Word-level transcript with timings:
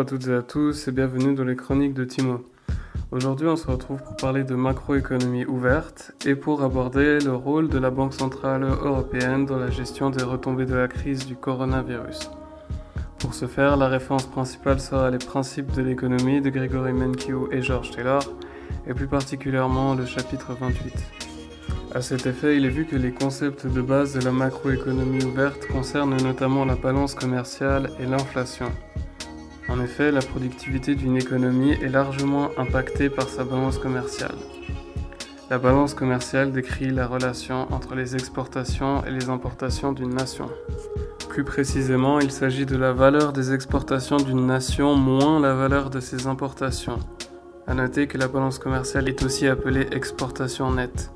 à 0.00 0.04
toutes 0.04 0.28
et 0.28 0.34
à 0.34 0.40
tous 0.40 0.88
et 0.88 0.92
bienvenue 0.92 1.34
dans 1.34 1.44
les 1.44 1.56
chroniques 1.56 1.92
de 1.92 2.06
Timo. 2.06 2.42
Aujourd'hui 3.10 3.48
on 3.48 3.56
se 3.56 3.66
retrouve 3.66 4.02
pour 4.02 4.16
parler 4.16 4.44
de 4.44 4.54
macroéconomie 4.54 5.44
ouverte 5.44 6.12
et 6.24 6.34
pour 6.34 6.62
aborder 6.62 7.18
le 7.18 7.34
rôle 7.34 7.68
de 7.68 7.78
la 7.78 7.90
Banque 7.90 8.14
Centrale 8.14 8.62
Européenne 8.62 9.44
dans 9.44 9.58
la 9.58 9.68
gestion 9.68 10.08
des 10.08 10.22
retombées 10.22 10.64
de 10.64 10.74
la 10.74 10.88
crise 10.88 11.26
du 11.26 11.36
coronavirus. 11.36 12.30
Pour 13.18 13.34
ce 13.34 13.46
faire, 13.46 13.76
la 13.76 13.88
référence 13.88 14.24
principale 14.24 14.80
sera 14.80 15.10
les 15.10 15.18
principes 15.18 15.70
de 15.72 15.82
l'économie 15.82 16.40
de 16.40 16.48
Gregory 16.48 16.94
Mankiw 16.94 17.52
et 17.52 17.60
George 17.60 17.90
Taylor, 17.90 18.22
et 18.86 18.94
plus 18.94 19.06
particulièrement 19.06 19.94
le 19.94 20.06
chapitre 20.06 20.56
28. 20.58 20.94
À 21.94 22.00
cet 22.00 22.24
effet, 22.24 22.56
il 22.56 22.64
est 22.64 22.70
vu 22.70 22.86
que 22.86 22.96
les 22.96 23.12
concepts 23.12 23.66
de 23.66 23.82
base 23.82 24.14
de 24.14 24.24
la 24.24 24.32
macroéconomie 24.32 25.24
ouverte 25.24 25.66
concernent 25.66 26.16
notamment 26.22 26.64
la 26.64 26.76
balance 26.76 27.14
commerciale 27.14 27.90
et 28.00 28.06
l'inflation. 28.06 28.72
En 29.70 29.80
effet, 29.80 30.10
la 30.10 30.20
productivité 30.20 30.96
d'une 30.96 31.16
économie 31.16 31.72
est 31.72 31.88
largement 31.88 32.50
impactée 32.58 33.08
par 33.08 33.28
sa 33.28 33.44
balance 33.44 33.78
commerciale. 33.78 34.34
La 35.48 35.58
balance 35.58 35.94
commerciale 35.94 36.50
décrit 36.50 36.90
la 36.90 37.06
relation 37.06 37.72
entre 37.72 37.94
les 37.94 38.14
exportations 38.14 39.04
et 39.04 39.10
les 39.10 39.28
importations 39.28 39.92
d'une 39.92 40.14
nation. 40.14 40.48
Plus 41.28 41.44
précisément, 41.44 42.18
il 42.18 42.32
s'agit 42.32 42.66
de 42.66 42.76
la 42.76 42.92
valeur 42.92 43.32
des 43.32 43.52
exportations 43.52 44.16
d'une 44.16 44.44
nation 44.44 44.96
moins 44.96 45.38
la 45.38 45.54
valeur 45.54 45.88
de 45.88 46.00
ses 46.00 46.26
importations. 46.26 46.98
A 47.68 47.74
noter 47.74 48.08
que 48.08 48.18
la 48.18 48.26
balance 48.26 48.58
commerciale 48.58 49.08
est 49.08 49.22
aussi 49.22 49.46
appelée 49.46 49.86
exportation 49.92 50.72
nette 50.72 51.12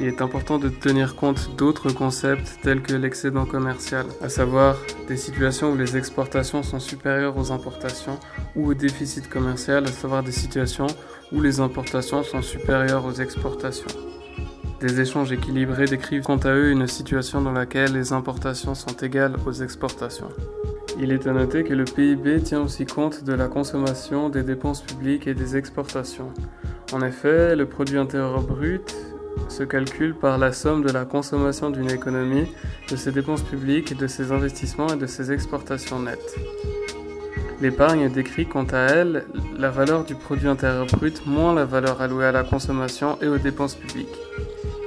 il 0.00 0.06
est 0.06 0.22
important 0.22 0.58
de 0.58 0.68
tenir 0.68 1.16
compte 1.16 1.50
d'autres 1.56 1.90
concepts 1.90 2.58
tels 2.62 2.82
que 2.82 2.94
l'excédent 2.94 3.44
commercial, 3.44 4.06
à 4.22 4.28
savoir 4.28 4.76
des 5.08 5.16
situations 5.16 5.72
où 5.72 5.76
les 5.76 5.96
exportations 5.96 6.62
sont 6.62 6.78
supérieures 6.78 7.36
aux 7.36 7.50
importations, 7.50 8.18
ou 8.54 8.70
au 8.70 8.74
déficit 8.74 9.28
commercial, 9.28 9.84
à 9.84 9.92
savoir 9.92 10.22
des 10.22 10.32
situations 10.32 10.86
où 11.32 11.40
les 11.40 11.60
importations 11.60 12.22
sont 12.22 12.42
supérieures 12.42 13.04
aux 13.04 13.14
exportations. 13.14 13.88
Des 14.80 15.00
échanges 15.00 15.32
équilibrés 15.32 15.86
décrivent 15.86 16.22
quant 16.22 16.36
à 16.36 16.50
eux 16.50 16.70
une 16.70 16.86
situation 16.86 17.40
dans 17.40 17.52
laquelle 17.52 17.92
les 17.92 18.12
importations 18.12 18.76
sont 18.76 18.96
égales 19.02 19.34
aux 19.46 19.52
exportations. 19.52 20.28
Il 21.00 21.10
est 21.10 21.26
à 21.26 21.32
noter 21.32 21.64
que 21.64 21.74
le 21.74 21.84
PIB 21.84 22.42
tient 22.42 22.60
aussi 22.60 22.86
compte 22.86 23.24
de 23.24 23.32
la 23.32 23.48
consommation, 23.48 24.28
des 24.28 24.44
dépenses 24.44 24.82
publiques 24.82 25.26
et 25.26 25.34
des 25.34 25.56
exportations. 25.56 26.32
En 26.92 27.02
effet, 27.02 27.56
le 27.56 27.66
produit 27.66 27.98
intérieur 27.98 28.40
brut 28.40 28.94
se 29.48 29.62
calcule 29.62 30.14
par 30.14 30.38
la 30.38 30.52
somme 30.52 30.82
de 30.82 30.90
la 30.90 31.04
consommation 31.04 31.70
d'une 31.70 31.90
économie, 31.90 32.46
de 32.90 32.96
ses 32.96 33.12
dépenses 33.12 33.42
publiques, 33.42 33.96
de 33.96 34.06
ses 34.06 34.32
investissements 34.32 34.88
et 34.88 34.96
de 34.96 35.06
ses 35.06 35.32
exportations 35.32 36.00
nettes. 36.00 36.36
L'épargne 37.60 38.08
décrit 38.08 38.46
quant 38.46 38.66
à 38.70 38.78
elle 38.78 39.24
la 39.58 39.70
valeur 39.70 40.04
du 40.04 40.14
produit 40.14 40.48
intérieur 40.48 40.86
brut 40.86 41.26
moins 41.26 41.54
la 41.54 41.64
valeur 41.64 42.00
allouée 42.00 42.26
à 42.26 42.32
la 42.32 42.44
consommation 42.44 43.18
et 43.20 43.26
aux 43.26 43.38
dépenses 43.38 43.74
publiques. 43.74 44.16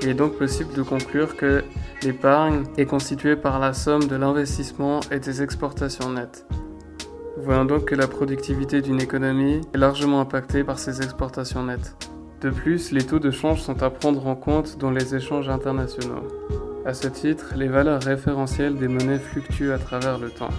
Il 0.02 0.10
est 0.10 0.14
donc 0.14 0.38
possible 0.38 0.74
de 0.74 0.82
conclure 0.82 1.36
que 1.36 1.64
l'épargne 2.02 2.64
est 2.78 2.86
constituée 2.86 3.36
par 3.36 3.60
la 3.60 3.74
somme 3.74 4.08
de 4.08 4.16
l'investissement 4.16 5.02
et 5.12 5.20
des 5.20 5.44
exportations 5.44 6.12
nettes. 6.12 6.46
Voyons 7.38 7.66
donc 7.66 7.86
que 7.86 7.96
la 7.96 8.08
productivité 8.08 8.82
d'une 8.82 9.02
économie 9.02 9.62
est 9.74 9.78
largement 9.78 10.22
impactée 10.22 10.64
par 10.64 10.80
ses 10.80 11.02
exportations 11.02 11.64
nettes. 11.64 12.11
De 12.42 12.50
plus, 12.50 12.92
les 12.92 13.04
taux 13.04 13.20
de 13.20 13.30
change 13.30 13.62
sont 13.62 13.84
à 13.84 13.92
prendre 13.92 14.26
en 14.26 14.36
compte 14.36 14.80
dans 14.80 14.90
les 14.90 15.14
échanges 15.14 15.48
internationaux. 15.48 16.28
À 16.88 16.96
ce 16.96 17.08
titre, 17.08 17.54
les 17.56 17.68
valeurs 17.68 18.02
référentielles 18.02 18.78
des 18.78 18.88
monnaies 18.88 19.20
fluctuent 19.20 19.72
à 19.72 19.78
travers 19.78 20.18
le 20.18 20.32
temps. 20.32 20.50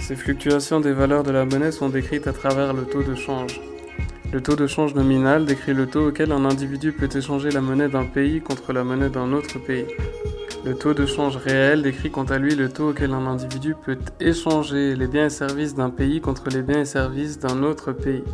Ces 0.00 0.16
fluctuations 0.16 0.80
des 0.80 0.92
valeurs 0.92 1.22
de 1.22 1.30
la 1.30 1.44
monnaie 1.44 1.70
sont 1.70 1.90
décrites 1.90 2.26
à 2.26 2.32
travers 2.32 2.72
le 2.72 2.82
taux 2.82 3.04
de 3.04 3.14
change. 3.14 3.60
Le 4.32 4.40
taux 4.40 4.56
de 4.56 4.66
change 4.66 4.96
nominal 4.96 5.44
décrit 5.44 5.74
le 5.74 5.86
taux 5.86 6.08
auquel 6.08 6.32
un 6.32 6.44
individu 6.44 6.90
peut 6.90 7.08
échanger 7.14 7.50
la 7.50 7.60
monnaie 7.60 7.88
d'un 7.88 8.06
pays 8.06 8.40
contre 8.40 8.72
la 8.72 8.82
monnaie 8.82 9.10
d'un 9.10 9.32
autre 9.32 9.60
pays. 9.60 9.86
Le 10.64 10.74
taux 10.74 10.94
de 10.94 11.06
change 11.06 11.36
réel 11.36 11.82
décrit 11.82 12.10
quant 12.10 12.24
à 12.24 12.38
lui 12.38 12.56
le 12.56 12.68
taux 12.68 12.90
auquel 12.90 13.12
un 13.12 13.26
individu 13.26 13.76
peut 13.84 13.98
échanger 14.18 14.96
les 14.96 15.06
biens 15.06 15.26
et 15.26 15.30
services 15.30 15.76
d'un 15.76 15.90
pays 15.90 16.20
contre 16.20 16.48
les 16.50 16.62
biens 16.62 16.80
et 16.80 16.84
services 16.84 17.38
d'un 17.38 17.62
autre 17.62 17.92
pays. 17.92 18.24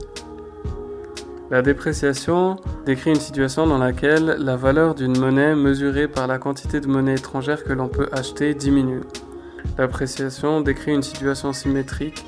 La 1.49 1.63
dépréciation 1.63 2.57
décrit 2.87 3.11
une 3.11 3.21
situation 3.21 3.69
dans 3.69 3.79
laquelle 3.79 4.37
la 4.41 4.57
valeur 4.57 4.97
d'une 4.97 5.17
monnaie 5.17 5.55
mesurée 5.55 6.09
par 6.09 6.27
la 6.27 6.39
quantité 6.39 6.81
de 6.81 6.89
monnaie 6.89 7.15
étrangère 7.15 7.63
que 7.63 7.73
l'on 7.73 7.87
peut 7.87 8.09
acheter 8.11 8.53
diminue. 8.53 9.03
L'appréciation 9.79 10.61
décrit 10.61 10.93
une 10.93 11.05
situation 11.05 11.53
symétrique 11.53 12.25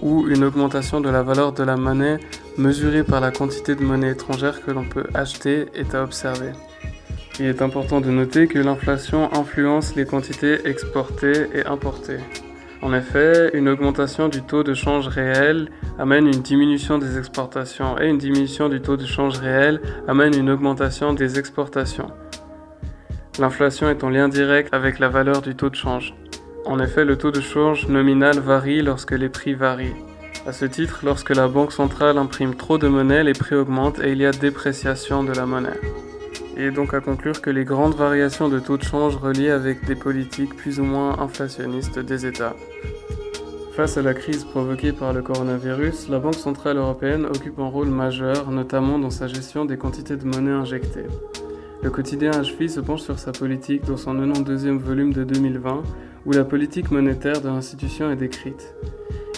où 0.00 0.28
une 0.28 0.44
augmentation 0.44 1.02
de 1.02 1.10
la 1.10 1.22
valeur 1.22 1.52
de 1.52 1.62
la 1.62 1.76
monnaie 1.76 2.18
mesurée 2.56 3.04
par 3.04 3.20
la 3.20 3.32
quantité 3.32 3.74
de 3.74 3.82
monnaie 3.82 4.12
étrangère 4.12 4.64
que 4.64 4.70
l'on 4.70 4.88
peut 4.88 5.06
acheter 5.12 5.66
est 5.74 5.94
à 5.94 6.02
observer. 6.02 6.52
Il 7.38 7.46
est 7.46 7.60
important 7.60 8.00
de 8.00 8.10
noter 8.10 8.46
que 8.46 8.58
l'inflation 8.58 9.30
influence 9.34 9.94
les 9.94 10.06
quantités 10.06 10.66
exportées 10.66 11.48
et 11.52 11.66
importées. 11.66 12.20
En 12.84 12.92
effet, 12.92 13.50
une 13.54 13.70
augmentation 13.70 14.28
du 14.28 14.42
taux 14.42 14.62
de 14.62 14.74
change 14.74 15.08
réel 15.08 15.70
amène 15.98 16.26
une 16.26 16.42
diminution 16.42 16.98
des 16.98 17.16
exportations 17.16 17.98
et 17.98 18.06
une 18.10 18.18
diminution 18.18 18.68
du 18.68 18.82
taux 18.82 18.98
de 18.98 19.06
change 19.06 19.38
réel 19.38 19.80
amène 20.06 20.36
une 20.36 20.50
augmentation 20.50 21.14
des 21.14 21.38
exportations. 21.38 22.08
L'inflation 23.38 23.88
est 23.88 24.04
en 24.04 24.10
lien 24.10 24.28
direct 24.28 24.74
avec 24.74 24.98
la 24.98 25.08
valeur 25.08 25.40
du 25.40 25.56
taux 25.56 25.70
de 25.70 25.74
change. 25.74 26.14
En 26.66 26.78
effet, 26.78 27.06
le 27.06 27.16
taux 27.16 27.30
de 27.30 27.40
change 27.40 27.88
nominal 27.88 28.38
varie 28.38 28.82
lorsque 28.82 29.12
les 29.12 29.30
prix 29.30 29.54
varient. 29.54 29.96
À 30.46 30.52
ce 30.52 30.66
titre, 30.66 31.00
lorsque 31.04 31.34
la 31.34 31.48
banque 31.48 31.72
centrale 31.72 32.18
imprime 32.18 32.54
trop 32.54 32.76
de 32.76 32.86
monnaie, 32.86 33.24
les 33.24 33.32
prix 33.32 33.54
augmentent 33.54 34.00
et 34.00 34.12
il 34.12 34.18
y 34.18 34.26
a 34.26 34.30
dépréciation 34.30 35.24
de 35.24 35.32
la 35.32 35.46
monnaie. 35.46 35.80
Est 36.56 36.70
donc 36.70 36.94
à 36.94 37.00
conclure 37.00 37.40
que 37.42 37.50
les 37.50 37.64
grandes 37.64 37.96
variations 37.96 38.48
de 38.48 38.60
taux 38.60 38.76
de 38.76 38.84
change 38.84 39.16
relient 39.16 39.50
avec 39.50 39.84
des 39.86 39.96
politiques 39.96 40.54
plus 40.54 40.78
ou 40.78 40.84
moins 40.84 41.18
inflationnistes 41.18 41.98
des 41.98 42.26
États. 42.26 42.54
Face 43.72 43.96
à 43.96 44.02
la 44.02 44.14
crise 44.14 44.44
provoquée 44.44 44.92
par 44.92 45.12
le 45.12 45.20
coronavirus, 45.20 46.08
la 46.08 46.20
Banque 46.20 46.36
Centrale 46.36 46.76
Européenne 46.76 47.26
occupe 47.26 47.58
un 47.58 47.66
rôle 47.66 47.88
majeur, 47.88 48.52
notamment 48.52 49.00
dans 49.00 49.10
sa 49.10 49.26
gestion 49.26 49.64
des 49.64 49.76
quantités 49.76 50.16
de 50.16 50.24
monnaie 50.24 50.52
injectées. 50.52 51.06
Le 51.82 51.90
quotidien 51.90 52.30
HFI 52.30 52.68
se 52.68 52.78
penche 52.78 53.02
sur 53.02 53.18
sa 53.18 53.32
politique 53.32 53.84
dans 53.84 53.96
son 53.96 54.14
92e 54.14 54.78
volume 54.78 55.12
de 55.12 55.24
2020, 55.24 55.82
où 56.24 56.32
la 56.32 56.44
politique 56.44 56.92
monétaire 56.92 57.40
de 57.40 57.48
l'institution 57.48 58.12
est 58.12 58.16
décrite. 58.16 58.74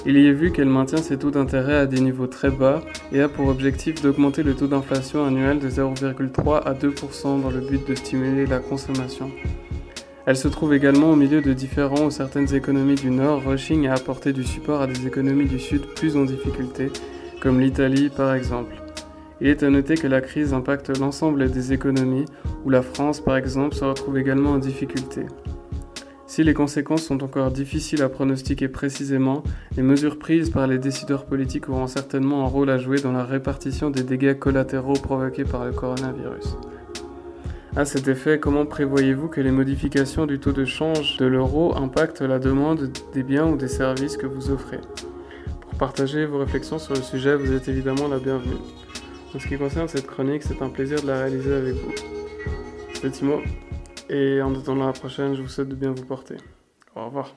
Il 0.09 0.17
y 0.17 0.28
est 0.28 0.33
vu 0.33 0.53
qu'elle 0.53 0.69
maintient 0.69 0.99
ses 0.99 1.19
taux 1.19 1.33
d'intérêt 1.33 1.78
à 1.78 1.87
des 1.87 2.00
niveaux 2.00 2.28
très 2.28 2.50
bas 2.50 2.81
et 3.12 3.21
a 3.21 3.28
pour 3.28 3.49
objectif 3.49 4.00
d'augmenter 4.00 4.44
le 4.44 4.55
taux 4.55 4.69
d'inflation 4.69 5.27
annuel 5.27 5.59
de 5.59 5.69
0,3 5.69 6.62
à 6.62 6.75
2% 6.75 7.43
dans 7.43 7.50
le 7.50 7.59
but 7.59 7.89
de 7.89 7.94
stimuler 7.97 8.47
la 8.47 8.61
consommation. 8.61 9.33
Elle 10.25 10.37
se 10.37 10.47
trouve 10.47 10.75
également 10.75 11.11
au 11.11 11.16
milieu 11.16 11.43
de 11.43 11.53
différents 11.53 12.06
où 12.06 12.11
certaines 12.12 12.55
économies 12.55 12.95
du 12.95 13.11
Nord 13.11 13.43
rechignent 13.43 13.89
à 13.89 13.95
apporter 13.95 14.33
du 14.33 14.45
support 14.45 14.81
à 14.81 14.87
des 14.87 15.09
économies 15.09 15.47
du 15.47 15.59
Sud 15.59 15.83
plus 15.97 16.16
en 16.16 16.25
difficulté, 16.25 16.93
comme 17.41 17.61
l'Italie 17.61 18.09
par 18.09 18.33
exemple. 18.33 18.77
Il 19.41 19.49
est 19.49 19.65
à 19.65 19.71
noter 19.71 19.97
que 19.97 20.06
la 20.06 20.21
crise 20.21 20.55
impacte 20.55 20.97
l'ensemble 21.00 21.50
des 21.50 21.72
économies, 21.72 22.27
où 22.65 22.71
la 22.71 22.83
France 22.83 23.21
par 23.21 23.37
exemple 23.37 23.75
se 23.75 23.84
retrouve 23.84 24.19
également 24.19 24.53
en 24.53 24.59
difficulté. 24.59 25.22
Si 26.26 26.42
les 26.42 26.54
conséquences 26.54 27.04
sont 27.04 27.22
encore 27.22 27.53
difficiles 27.53 28.03
à 28.03 28.09
pronostiquer 28.09 28.69
précisément, 28.69 29.44
les 29.76 29.82
mesures 29.82 30.19
prises 30.19 30.50
par 30.50 30.66
les 30.66 30.78
décideurs 30.78 31.25
politiques 31.25 31.69
auront 31.69 31.87
certainement 31.87 32.44
un 32.44 32.48
rôle 32.48 32.69
à 32.69 32.78
jouer 32.78 33.00
dans 33.00 33.12
la 33.12 33.25
répartition 33.25 33.91
des 33.91 34.03
dégâts 34.03 34.36
collatéraux 34.36 34.94
provoqués 34.94 35.44
par 35.44 35.65
le 35.65 35.72
coronavirus. 35.72 36.56
À 37.76 37.84
cet 37.84 38.09
effet, 38.09 38.41
comment 38.41 38.66
prévoyez-vous 38.66 39.28
que 39.28 39.41
les 39.41 39.53
modifications 39.53 40.27
du 40.27 40.41
taux 40.41 40.53
de 40.53 40.65
change 40.65 41.16
de 41.18 41.27
l'euro 41.27 41.77
impactent 41.77 42.22
la 42.22 42.39
demande 42.39 42.91
des 43.12 43.22
biens 43.22 43.47
ou 43.47 43.56
des 43.56 43.68
services 43.68 44.16
que 44.16 44.27
vous 44.27 44.51
offrez? 44.51 44.80
Pour 45.60 45.74
partager 45.74 46.27
vos 46.27 46.39
réflexions 46.39 46.78
sur 46.78 46.95
le 46.95 47.03
sujet, 47.03 47.36
vous 47.36 47.53
êtes 47.53 47.68
évidemment 47.68 48.09
la 48.09 48.18
bienvenue. 48.18 48.56
En 49.34 49.39
ce 49.39 49.47
qui 49.47 49.59
concerne 49.59 49.89
cette 49.89 50.06
chronique, 50.06 50.42
c'est 50.42 50.62
un 50.62 50.71
plaisir 50.71 51.03
de 51.03 51.06
la 51.06 51.18
réaliser 51.18 51.54
avec 51.54 51.74
vous. 51.74 51.92
C'est 52.95 53.10
Timo, 53.10 53.42
et 54.08 54.42
en 54.42 54.54
attendant 54.54 54.86
la 54.86 54.92
prochaine, 54.92 55.34
je 55.34 55.42
vous 55.42 55.48
souhaite 55.48 55.68
de 55.68 55.74
bien 55.74 55.92
vous 55.92 56.04
porter. 56.04 56.36
Au 56.94 57.06
revoir. 57.06 57.34